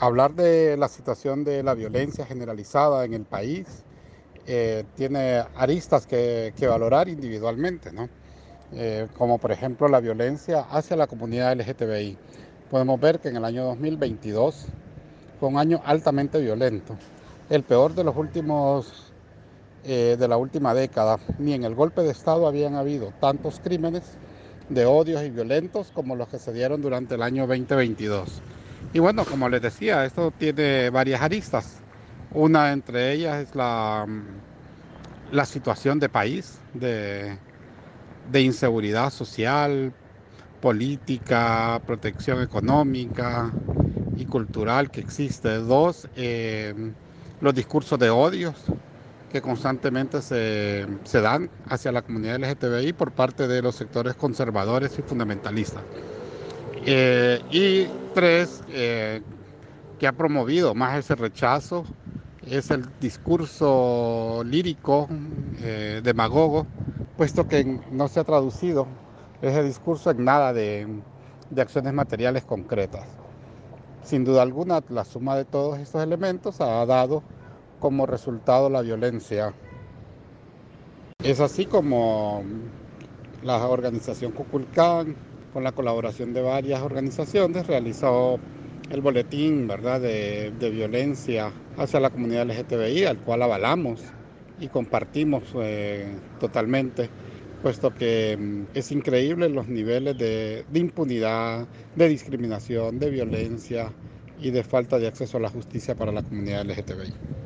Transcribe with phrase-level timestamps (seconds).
[0.00, 3.66] Hablar de la situación de la violencia generalizada en el país
[4.46, 8.08] eh, tiene aristas que, valorar individualmente, ¿no?
[8.72, 12.16] Eh, como por ejemplo la violencia hacia la comunidad LGTBI.
[12.70, 14.66] Podemos ver que en el año 2022
[15.40, 16.94] fue un año altamente violento,
[17.50, 19.12] el peor de los últimos,
[19.82, 21.18] eh, de la última década.
[21.40, 24.04] Ni en el golpe de Estado habían habido tantos crímenes
[24.68, 28.42] de odios y violentos como los que se dieron durante el año 2022.
[28.92, 31.76] Y bueno, como les decía, esto tiene varias aristas.
[32.32, 34.06] Una entre ellas es la,
[35.30, 37.38] la situación de país, de,
[38.34, 39.92] inseguridad social,
[40.60, 43.52] política, protección económica
[44.16, 45.56] y cultural que existe.
[45.58, 46.74] Dos, eh,
[47.40, 48.54] los discursos de odios
[49.30, 54.98] que constantemente se, se, dan hacia la comunidad LGTBI por parte de los sectores conservadores
[54.98, 55.82] y fundamentalistas.
[56.86, 59.22] Eh, y tres, eh,
[59.98, 61.84] que ha promovido más ese rechazo
[62.46, 65.08] es el discurso lírico,
[65.60, 66.66] eh, demagogo,
[67.16, 68.86] puesto que no se ha traducido
[69.42, 70.86] ese discurso en nada de,
[71.50, 73.06] de acciones materiales concretas.
[74.02, 77.22] Sin duda alguna, la suma de todos estos elementos ha dado
[77.78, 79.52] como resultado la violencia.
[81.22, 82.42] Es así como
[83.42, 85.16] la organización Cuculcán,
[85.52, 88.38] con la colaboración de varias organizaciones, realizó
[88.90, 90.00] el boletín ¿verdad?
[90.00, 94.00] De, violencia hacia la comunidad LGTBI, al cual avalamos
[94.60, 97.08] y compartimos eh, totalmente,
[97.62, 103.92] puesto que mm, es increíble los niveles de, de impunidad, de discriminación, de violencia
[104.40, 107.37] y de falta de acceso a la justicia para la comunidad LGTBI.